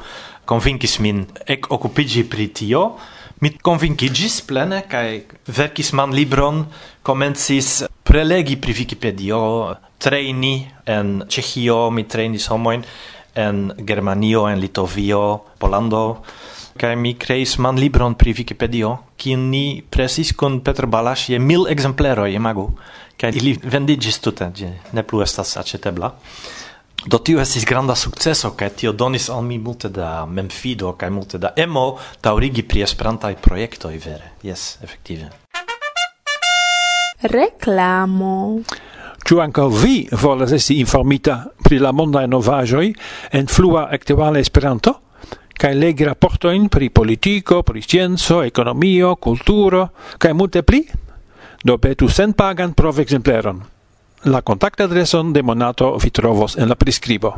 convinkis 0.49 0.97
min 0.99 1.23
ec 1.47 1.69
occupigi 1.71 2.25
pri 2.27 2.49
tio, 2.51 2.81
mi 3.39 3.53
convinkigis 3.53 4.41
plene, 4.47 4.81
kai 4.89 5.23
verkis 5.47 5.93
man 5.93 6.11
libron, 6.11 6.65
comencis 7.03 7.83
prelegi 8.03 8.57
pri 8.57 8.75
wikipedio 8.75 9.39
treini 10.03 10.67
en 10.85 11.23
Cechio, 11.29 11.89
mi 11.91 12.03
trainis 12.03 12.49
homoin, 12.51 12.83
en 13.35 13.73
Germanio, 13.77 14.47
en 14.49 14.59
Litovio, 14.59 15.41
Polando, 15.57 16.23
kai 16.77 16.95
mi 16.95 17.13
creis 17.15 17.57
man 17.57 17.77
libron 17.77 18.15
pri 18.15 18.33
Wikipedio, 18.33 18.97
kiun 19.17 19.49
ni 19.49 19.83
presis 19.89 20.33
kun 20.33 20.61
Petr 20.61 20.85
Balash 20.85 21.29
je 21.29 21.39
mil 21.39 21.67
ekzempleroj, 21.69 22.33
imagu, 22.33 22.67
kai 23.17 23.31
ili 23.37 23.55
vendigis 23.63 24.19
tute, 24.19 24.49
ĝi 24.55 24.71
ne 24.93 25.03
plu 25.03 25.21
estas 25.25 25.57
acetebla. 25.57 26.11
Do 27.05 27.19
tio 27.19 27.41
estis 27.43 27.65
granda 27.67 27.95
sukceso 27.99 28.53
kaj 28.55 28.69
tio 28.79 28.93
donis 28.95 29.27
al 29.29 29.41
mi 29.43 29.57
multe 29.59 29.89
da 29.91 30.25
memfido 30.25 30.93
kaj 30.95 31.09
multe 31.11 31.37
da 31.37 31.51
emo 31.57 31.97
taurigi 32.21 32.63
pri 32.63 32.85
Esperantaj 32.85 33.35
projektoj 33.43 33.97
vere. 34.05 34.31
Jes, 34.43 34.77
efektive. 34.83 35.27
Reklamo. 37.23 38.63
Ciu 39.23 39.39
anca 39.39 39.67
vi 39.67 40.07
volas 40.11 40.51
esti 40.51 40.79
informita 40.79 41.45
pri 41.63 41.79
la 41.79 41.91
mondae 41.91 42.27
novajoi 42.27 42.93
en 43.31 43.47
flua 43.47 43.87
actuale 43.89 44.39
Esperanto, 44.39 44.99
Kaj 45.53 45.75
legi 45.77 46.03
raportojn 46.03 46.67
pri 46.67 46.89
politico, 46.89 47.61
pri 47.63 47.81
scienzo, 47.81 48.41
economio, 48.43 49.15
culturo, 49.15 49.85
kaj 50.17 50.33
multe 50.33 50.63
pli? 50.63 50.81
Do 51.63 51.77
petu 51.77 52.09
sen 52.09 52.33
pagan 52.33 52.73
prov 52.73 52.99
exempleron. 52.99 53.61
La 54.25 54.41
contact 54.41 54.81
adreson 54.81 55.31
de 55.31 55.43
Monato 55.43 55.95
vi 56.01 56.11
trovos 56.11 56.57
en 56.57 56.67
la 56.67 56.75
prescribo. 56.75 57.37